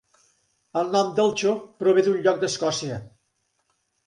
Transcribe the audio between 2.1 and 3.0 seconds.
lloc d'Escòcia.